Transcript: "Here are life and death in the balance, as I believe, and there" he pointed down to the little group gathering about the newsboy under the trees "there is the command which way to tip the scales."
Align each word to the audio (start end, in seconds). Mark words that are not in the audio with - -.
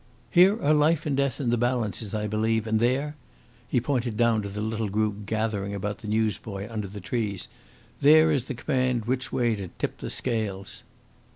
"Here 0.31 0.59
are 0.63 0.73
life 0.73 1.05
and 1.05 1.15
death 1.15 1.39
in 1.39 1.51
the 1.51 1.59
balance, 1.59 2.01
as 2.01 2.15
I 2.15 2.25
believe, 2.25 2.65
and 2.65 2.79
there" 2.79 3.13
he 3.67 3.79
pointed 3.79 4.17
down 4.17 4.41
to 4.41 4.49
the 4.49 4.59
little 4.59 4.89
group 4.89 5.27
gathering 5.27 5.75
about 5.75 5.99
the 5.99 6.07
newsboy 6.07 6.67
under 6.71 6.87
the 6.87 6.99
trees 6.99 7.47
"there 8.01 8.31
is 8.31 8.45
the 8.45 8.55
command 8.55 9.05
which 9.05 9.31
way 9.31 9.55
to 9.55 9.67
tip 9.77 9.97
the 9.99 10.09
scales." 10.09 10.81